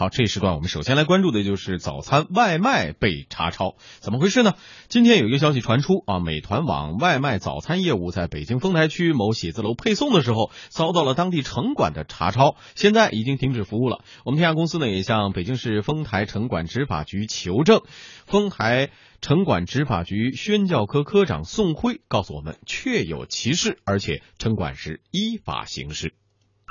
[0.00, 4.54] 好，这一时段我们首先来关注的就是早餐外卖被查抄，怎么回事呢？
[4.88, 14.04] 今天有一个消息传出啊，美团网外卖早餐业务在北京丰台区某写字楼配送的时候，遭到了当地城管的查抄，现在已经停止服务了。
[14.24, 17.82] 我们天下公司呢也向北京市丰台城管执法局求证，
[18.24, 18.90] 丰台
[19.20, 26.14] 城管执法局宣教科科长宋辉告诉我们，确有其事，而且城管是依法行事。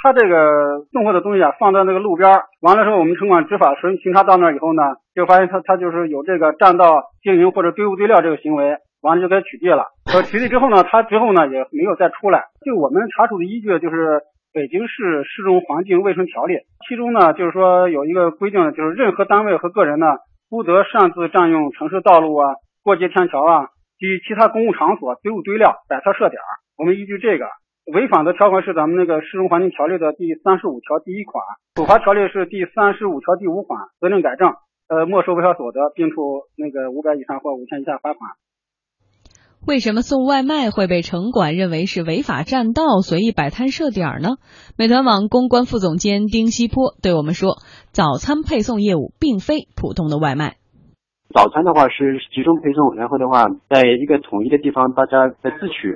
[0.02, 4.84] 他这个送货的东西啊，放在那个路边儿，完了之后，我们城管执法巡巡查到那儿以后呢，
[5.16, 9.86] 就发现他他就是有这个占道经营或者堆物堆料这个行为，完了就给取缔了。
[10.14, 12.46] 呃，取缔之后呢，他之后呢也没有再出来。
[12.64, 13.96] 就我们查处的依据就是
[14.54, 16.54] 《北京市市容环境卫生条例》，
[16.88, 20.06] 其中呢就是说有一个规定，就是任何单位和个人呢
[20.50, 22.54] 不得擅自占用城市道路啊、
[22.84, 23.68] 过街天桥啊
[23.98, 26.40] 及其他公共场所堆物堆料、摆设设点。
[26.78, 27.48] 我们依据这个。
[27.88, 31.42] 违反的条款是咱们那个市容环境条例的第三十五条第一款，
[31.76, 34.52] 处罚条例是第三十五条第五款，责令改正，
[34.90, 38.36] 呃，没收违法所得，并处那个五百以上或五千以下罚款。
[39.66, 44.36] 为什么送外卖会被城管认为是违法占道、随意摆摊设点呢？
[44.78, 47.56] 美团网公关副总监丁西坡对我们说
[47.96, 50.58] ：“早餐配送业务并非普通的外卖，
[51.34, 55.96] 早餐的话是集中配送，然后的话在一个统一的地方，大家在自取。”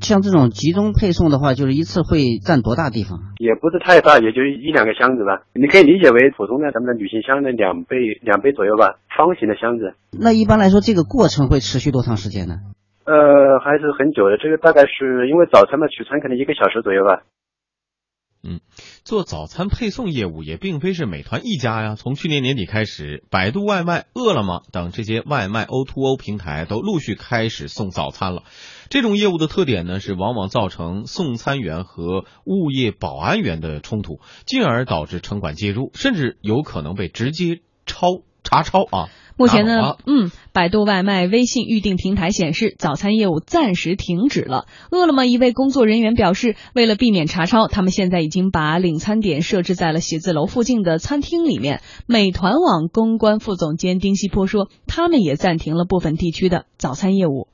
[0.00, 3.20] 像这种集中配送的话，就是一次会占多大地方？
[3.38, 5.42] 也不是太大，也就一两个箱子吧。
[5.54, 9.94] 你可以理解为普通的咱们的旅行箱的两倍、两倍左右吧，方形的箱子。
[10.10, 12.56] 那一般来说，这个过程会持续多长时间呢？
[13.04, 14.38] 呃，还是很久的。
[14.38, 17.22] 这个大概是因为早餐嘛取餐可能一个小时左右吧。
[18.44, 18.60] 嗯，
[19.04, 21.94] 做早餐配送业务也并非是美团一家呀。
[21.94, 28.42] 从去年年底开始，百度外卖、饿了么等这些外卖 O2O 平台都陆续开始送早餐了。
[28.90, 39.08] 这种业务的特点呢，是往往造成送餐员和物业保安员的冲突，进而导致城管介入，甚至有可能被直接抄查抄啊。
[39.36, 44.66] 目前呢，嗯，百度外卖微信预订平台显示，早餐业务暂时停止了。
[44.90, 51.80] 饿了么一位工作人员表示，为了避免查抄，他们现在已经把领餐点设置在了写字楼附近的餐厅里面。
[52.06, 57.48] 美团网公关副总监丁西坡说，他们也暂停了部分地区的早餐业务。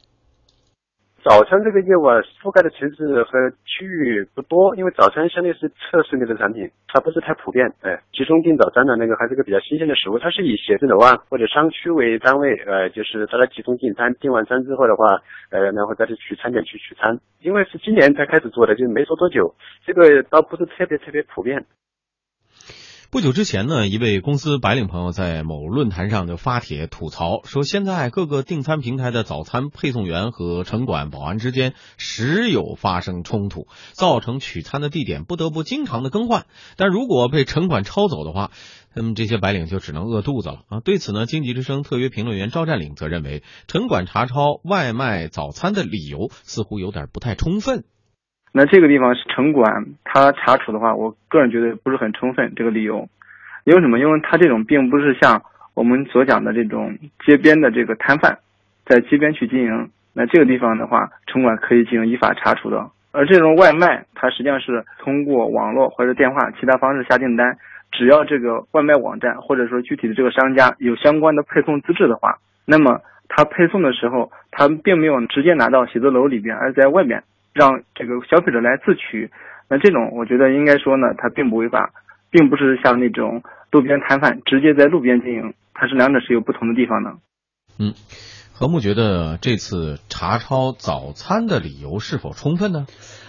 [1.29, 7.71] 早餐这个业务啊，覆盖的城市和区域不多，因为早餐相对是测试类的产品，它不是太普遍。
[7.83, 17.21] 哎，集中订早餐的那个还是个比较新鲜的食物，它是以写字楼啊或者商区为单位，呃，就是大家集中订餐，订完餐之后的话，呃，然后再去取餐点去取餐。
[17.41, 21.63] 因为是今年才开始做的，就没做多久，这个倒不是特别特别普遍。
[23.11, 36.45] 不久之前呢，一位公司白领朋友在某论坛上就发帖吐槽说，现在各个订餐平台的早餐配送员和城管保安之间时有发生冲突，造成取餐的地点不得不经常的更换。
[36.77, 38.51] 但如果被城管抄走的话，
[38.95, 40.81] 那么这些白领就只能饿肚子了啊！
[40.85, 47.85] 对此呢，经济之声特约评论员赵占领则认为，城管查抄外卖早餐的理由似乎有点不太充分。
[48.53, 52.53] 那这个地方是城管，他查处的话，我个人觉得不是很充分。
[52.57, 53.09] 这个理由，
[53.65, 53.99] 因为什么？
[53.99, 55.43] 因为他这种并不是像
[55.75, 58.39] 我们所讲的这种街边的这个摊贩，
[58.87, 59.91] 在街边去经营。
[60.15, 62.91] 那这个地方的话，城管可以进行依法查处的。
[63.13, 67.57] 而这种外卖，它实际上是通过网络或者电话其他方式下订单，
[67.93, 77.23] 只要这个外卖网站或者说具体的这个商家有相关的配送资质的话，那么他配送的时候，他并没有直接拿到写字楼里边，而在外面。
[77.59, 79.33] 让这个消费者来自取，
[79.69, 81.91] 那这种我觉得应该说呢，它并不违法，
[82.31, 83.43] 并不是像那种
[83.73, 87.11] 路边摊贩直接在路边经营，它是两者是有不同的地方的。
[87.81, 87.95] 嗯，
[88.55, 92.87] 何木觉得这次查抄早餐的理由是否充分呢？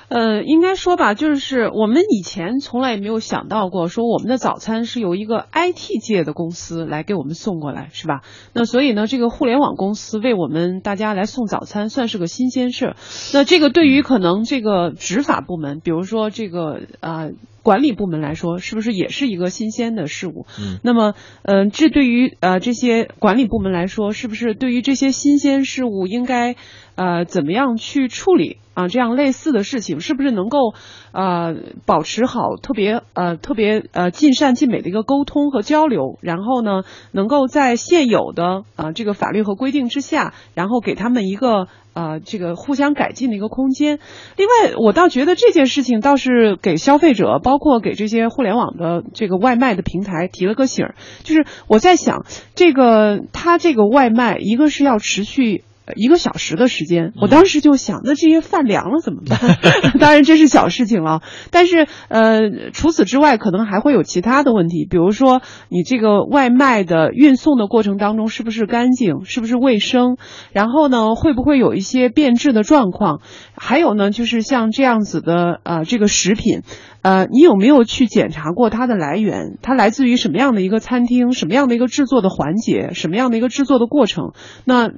[0.09, 8.22] 呃，应该说吧，就是我们以前从来也没有想到过，说我们的早餐是由一个 IT 界的公司来给我们送过来，是吧？
[8.53, 12.96] 那所以呢，这个互联网公司为我们大家来送早餐，算是个新鲜事。
[13.34, 17.30] 那这个对于可能这个执法部门，比如说这个啊
[17.62, 20.48] 管理部门来说，是不是也是一个新鲜的事物？
[20.59, 20.80] 嗯。
[20.84, 26.56] 那么，嗯，这对于呃这些管理部门来说，是不是对于这些新鲜事物应该
[27.00, 28.57] 呃怎么样去处理？
[28.74, 30.74] 啊，这样类似的事情是不是能够，
[31.12, 31.54] 呃，
[31.86, 44.00] 保持好特别呃特别呃尽善尽美的一个沟通和交流，然后呢，能够在现有的啊这个法律和规定之下，然后给他们一个呃这个互相改进的一个空间。
[44.38, 52.25] 另外，我倒觉得这件事情倒是给消费者，包括给这些互联网的这个外卖的平台提了个醒儿，就是我在想，
[52.56, 55.66] 这个他这个外卖一个是要持续。
[55.95, 57.13] 一个小时的时间。
[57.21, 59.57] 我当时就想，那这些饭凉了怎么办？
[60.00, 61.21] 当然这是小事情了，
[61.51, 70.18] 但是呃，除此之外，可能还会有其他的问题，比如说你这个外卖的运送的过程当中是不是干净，是不是卫生？
[70.51, 73.21] 然后呢，会不会有一些变质的状况？
[73.56, 76.62] 还有呢，就是像这样子的呃，这个食品。
[77.01, 79.57] 呃，你有没有去检查过它的来源？
[79.62, 81.31] 它来自于什么样的一个餐厅？
[81.31, 82.90] 什么样的一个制作的环节？
[82.94, 84.34] 什么样的一个制作的过程？
[84.66, 84.90] 那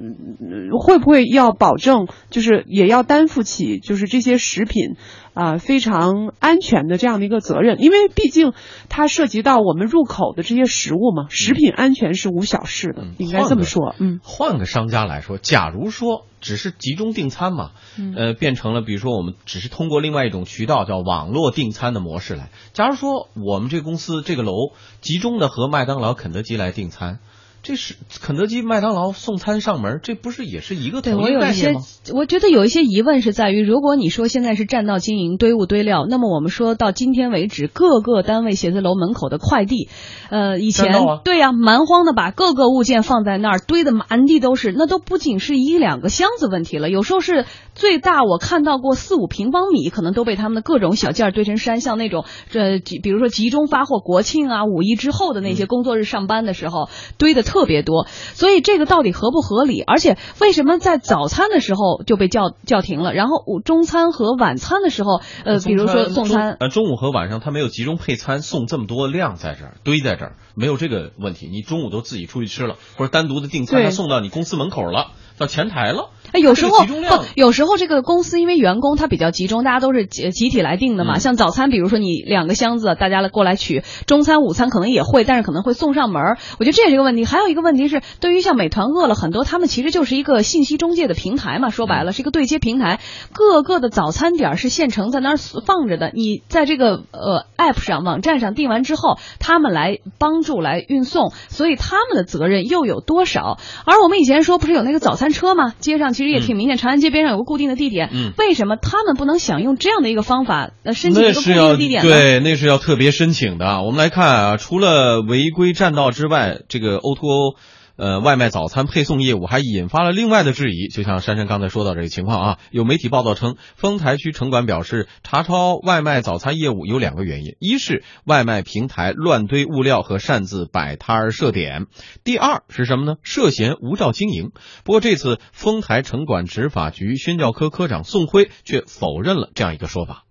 [0.80, 4.96] 会不会要保证，就是也要担负起，就是这些食品
[5.34, 7.80] 啊非常安全的这样的一个责任？
[7.80, 8.52] 因为毕竟
[8.88, 13.94] 它涉及到我们入口的这些食物嘛，食品安全是无小事的，应该这么说。
[13.98, 16.26] 嗯，换个商家来说，假如说。
[16.42, 17.70] 只是集中订餐嘛，
[18.16, 22.50] 呃，变成了比如说我们只是通过另外一种渠道叫网络订餐的模式来。
[22.72, 27.20] 假如说我们这公司这个楼集中的和麦当劳、肯德基来订餐。
[27.62, 31.74] 这是肯德基、麦当劳送餐上门，这不是也是一个对我有一些，
[32.12, 39.88] 我觉得有一些疑问是在于，如果你说现在是占道经营、堆物堆料，那么我们说到今天为止，各个单位写字楼门口的快递，
[40.28, 40.92] 呃，以前
[41.22, 56.88] 对呀，蛮荒的把各个物件放在那儿堆的满地都是，那都不仅是一两个箱子问题了，有时候是最大我看到过四五平方米，可能都被他们的各种小件堆成山，像那种这比如说集中发货，国庆啊、五一之后的那些工作日上班的时候
[57.18, 57.44] 堆的。
[57.52, 59.82] 特别多，所以这个到底合不合理？
[59.82, 63.12] 而且为什么在早餐的时候就被叫叫停了？
[63.12, 71.46] 然后午中餐和晚餐的时候，呃，比如说送餐，呃，中午和晚上他没有集中配餐送这么多量在这儿堆在这儿，没有这个问题。
[71.52, 76.08] 你中午都自己出去吃了，或者单独的订餐，他送到你公司门口了，到前台了。
[76.32, 76.94] 哎，有时候不，
[77.34, 81.18] 有时候这个公司因为员工他比较集中，大家都是集集体来订的嘛。
[81.18, 86.38] 像早餐，比如说你两个箱子，大家来过来取；中餐、午餐可能也会，但是可能会送上门。
[86.58, 87.24] 我觉得这也是一个问题。
[87.24, 91.68] 还有一个问题是，对于像美团、饿了很多，他们其实就是一个信息中介的平台嘛。
[91.68, 93.00] 说白了，是一个对接平台，
[93.32, 96.12] 各个的早餐点是现成在那儿放着的。
[96.14, 103.58] 你在这个呃 app 上、网站上订完之后，他们来帮助来运送，所以他们的责任又有多少？
[103.84, 105.74] 而我们以前说不是有那个早餐车吗？
[105.78, 110.70] 街上其实也挺明显，长安街边上有个固定的地点，嗯，为什么他们不能享用这样的一个方法？
[110.84, 113.82] 呃，申请一个固定的地点对，那是要特别申请的。
[113.82, 117.56] 我们来看啊，除了违规占道之外，这个 O2O。
[118.02, 131.86] 呃，外卖早餐配送业务还引发了另外的质疑，就像珊珊刚才说到这个情况啊，有媒体报道称，丰台区城管表示，查抄外卖早餐业务有两个原因，一是外卖平台乱堆物料和擅自摆摊儿设点，
[132.24, 133.18] 第二是什么呢？
[133.22, 134.50] 涉嫌无照经营。
[134.82, 140.24] 不过这次丰台城管执法局宣教科科长宋辉却否认了这样一个说法。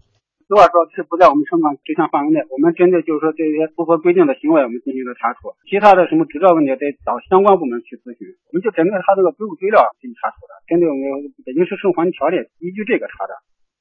[0.51, 5.56] 如果说是不在我们城管执行范围内，我们针对就是说这些不合规定的行为，我们进行了查处。
[5.63, 8.27] 其他的什么执照问题，得找相关部门去咨询。
[8.51, 13.33] 我们就针对他这个堆物堆料进行查处的，针对我们北京市生活环境条例依据这个查的。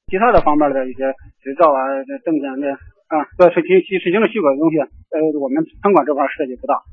[0.06, 1.10] 其他的方面的一些
[1.42, 1.82] 执照啊、
[2.22, 2.70] 证件的
[3.10, 6.86] 啊，这是其其实行的许可的东西，呃，我们城管这块涉及不到。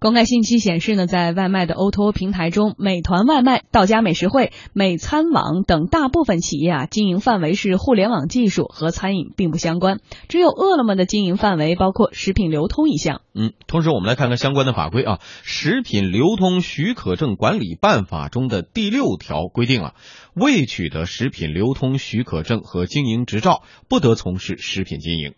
[0.00, 10.00] 公开信息显示呢，在外卖的 O2O 平台中，美团外卖、到家美食汇、美餐网等大部分企业啊，经营范围是互联网技术和餐饮并不相关。
[10.26, 13.20] 只有饿了么的经营范围包括食品流通一项。
[13.34, 19.92] 嗯，同时我们来看看相关的法规啊，《食品流通许可证管理办法》中的第六条规定了，
[20.34, 25.34] 未取得食品流通许可证和经营执照，不得从事食品经营。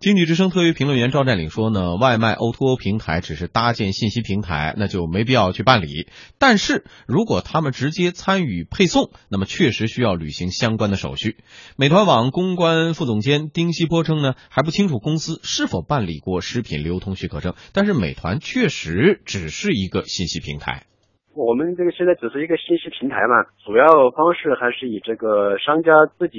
[0.00, 6.08] 经济之声特约评论员赵占领说呢，外卖 O2O 平台只是搭建信息平台，那就没必要去办理。
[6.38, 11.36] 但是如果他们直接参与配送，那么确实需要履行相关的手续。
[11.78, 20.84] 美团网公关副总监丁西波称呢，还不清楚公司是否办理过食品流通许可证，但是美团确实只是一个信息平台。
[21.34, 26.38] 我们这个现在只是一个信息平台嘛，主要方式还是以这个商家自己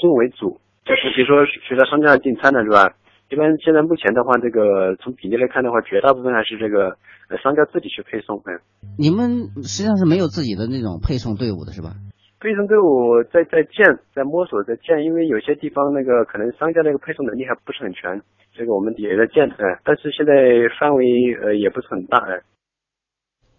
[0.00, 0.60] 送为主。
[0.86, 2.94] 就是比如说，随着商家订餐的是吧？
[3.28, 6.94] 一般现在目前的话，这个从比例来看的话，绝大部分还是这个
[7.28, 8.38] 呃商家自己去配送。
[8.46, 8.62] 嗯，
[8.96, 11.98] 你们实际上是没有自己的那种配送队伍的是吧？
[12.38, 18.22] 配送队伍在在建，在摸索，在建，因为有些地方那个可能商家那个配送能力还不是很全，
[18.54, 19.50] 这个我们也在建。
[19.58, 20.32] 嗯，但是现在
[20.78, 21.04] 范围
[21.42, 22.18] 呃也不是很大。
[22.18, 22.38] 哎，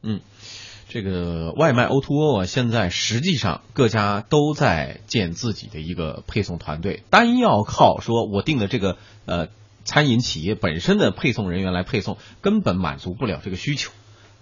[0.01, 0.23] 嗯。
[0.89, 9.49] 这个外卖 O2O 啊，现在实际上各家都在建自己的一个配送团队，单要靠说我定的这个呃
[9.83, 13.91] 餐饮企业本身的配送人员来配送，根本满足不了这个需求。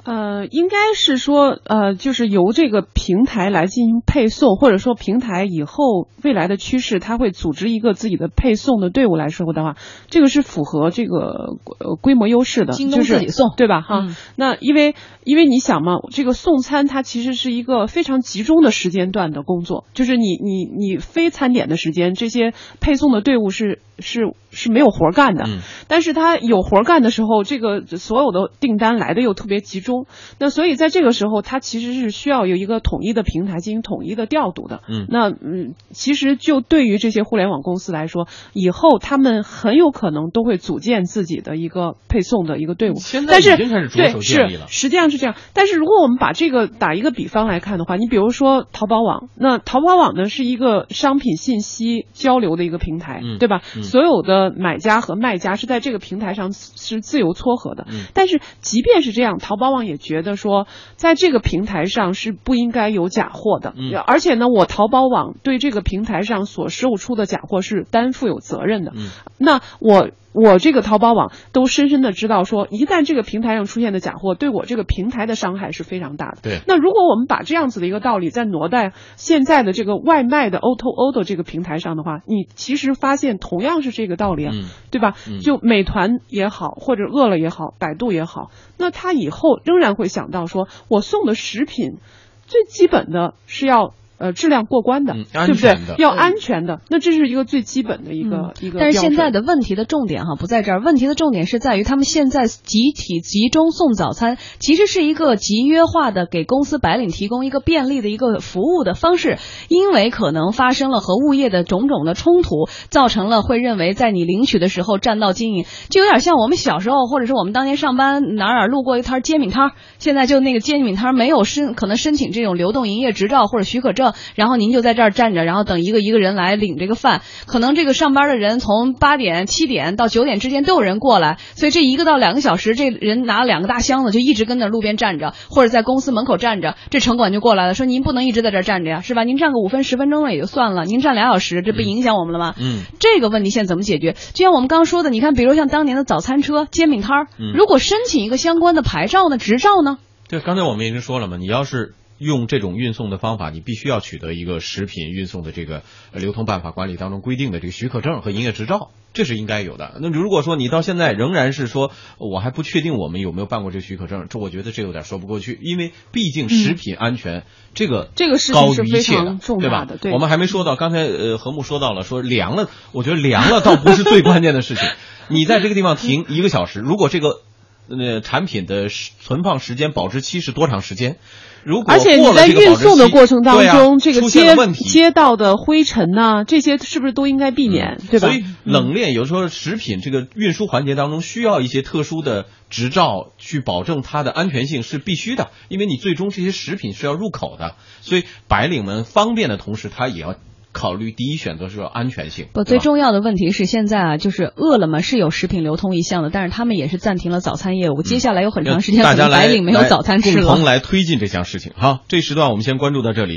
[0.06, 9.76] 呃，应该是说，呃，就是由这个平台来进行配送，或者说平台以后未来的趋势，它会组织一个自己的配送的队伍来说的话，
[10.12, 13.82] 这个是符合这个呃规模优势的，京东就是自己送对吧？
[13.82, 14.94] 哈、嗯那因为
[15.24, 24.22] 因为你想嘛，这个送餐它其实是一个非常集中的时间段的工作，就是你你你非餐点的时间，这些配送的队伍是是
[24.52, 25.46] 是没有活儿干的。
[25.48, 29.95] 嗯但是他有活儿干的时候，这个所有的订单来的又特别集中，
[30.40, 34.82] 那所以在这个时候，他其实是需要有一个统一的平台进行统一的调度的。
[34.90, 42.96] 嗯那嗯，其实就对于这些互联网公司来说，以后他们很有可能都会组建自己的一个配送的一个队伍。
[42.96, 44.68] 现在已经开始着对手建立了。
[44.68, 45.36] 是实际上是这样。
[45.54, 53.62] 但是如果我们把这个打一个比方来看的话，你比如说淘宝网，那淘宝网呢是一个商品信息交流的一个平台，嗯对吧？
[53.76, 57.86] 嗯所有的买家和卖家是在这个平台上是自由撮合的。
[57.90, 63.74] 嗯但是即便是这样，淘宝网也觉得说，在这个平台上是不应该有假货的。
[63.78, 68.92] 嗯而且呢，我淘宝网对这个平台上所售出的假货是担负有责任的。
[68.96, 76.38] 嗯那我我这个淘宝网都深深的知道说，一旦这个平台上出现的假货，对我这个平台的伤害是非常大的。
[76.42, 85.16] 对那如果我们把这样子的一个道理再挪在现在的这个外卖的 O to O 的这个平台上的话，你其实发现同样是这个道理啊，嗯对吧？
[85.30, 91.98] 嗯就美团也好，或者饿了也好，百度也好，那他以后仍然会想到说，我送的食品
[92.46, 93.94] 最基本的是要。
[94.18, 95.96] 呃，质量过关的，嗯对不对？
[95.98, 124.05] 要安全的，那这是一个最基本的一个、一个但是现在的问题的重点哈不在这儿，问题的重点是在于他们现在集体集中送早餐，其实是一个集约化的给公司白领提供一个便利的一个服务的方式，因为可能发生了和物业的种种的冲突，造成了会认为在你领取的时候占道经营，就有点像我们小时候或者是我们当年上班哪儿哪儿路过一摊煎饼摊儿，现在就那个煎饼摊儿没有申可能申请这种流动营业执照或者许可证，
[124.36, 127.22] 然后您就在这儿站着，然后等一个一个人来领这个饭。
[127.48, 139.24] 可能这个上班的人从八点、七点到九点之间都有人过来，所以这一个到两个小时，这人拿了两个大箱子就一直跟那路边站着，或者在公司门口站着，这城管就过来了，说您不能一直在这儿站着呀，是吧？
[139.24, 142.54] 您站个五分十分钟了也就算了，您站俩小时，这不影响我们了吗？
[142.60, 144.14] 嗯这个问题现在怎么解决？
[144.34, 149.98] 就像我们刚刚说的，你看，比如像当年的早餐车、煎饼摊儿嗯，如果申请一个相关的牌照呢、执照呢？
[150.28, 159.98] 对，刚才我们已经说了嘛，你要是用这种运送的方法，你必须要取得一个食品运送的这个呃流通办法管理当中规定的这个许可证和营业执照，这是应该有的。
[160.00, 167.44] 那如果说你到现在仍然是说我还不确定我们有没有办过这个许可证，这我觉得这有点说不过去，因为毕竟食品安全、
[167.74, 169.86] 这个这个事情高是非于一切的对吧？
[170.00, 174.88] 对我们还没说到，刚才呃何木说到了，说凉了，我觉得凉了倒不是最关键的事情，
[175.28, 177.42] 你在这个地方停一个小时，如果这个。
[177.88, 181.18] 呃，产品的存放时间、保质期是多长时间？
[181.64, 188.28] 如果而且你在运送的过程当中，这个出现街了问题，街道的灰尘呐、这些是不是都应该避免，对吧？
[188.28, 200.36] 所以冷链有时候食品这个运输环节当中需要一些特殊的执照去保证它的安全性是必须的，因为你最终这些食品是要入口的，所以白领们方便的同时，他也要
[200.76, 202.48] 考虑第一选择是安全性。
[202.54, 210.56] 不，最重要的问题是现在啊，就是饿了么是有食品流通一项的，但是他们也是暂停了早餐业务，接下来有很长时间可能大家来白领没有早餐吃了。
[210.56, 211.72] 同来推进这项事情。
[211.76, 213.34] 好，这时段我们先关注到这里。